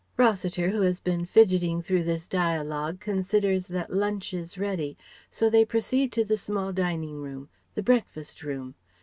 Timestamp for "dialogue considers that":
2.27-3.93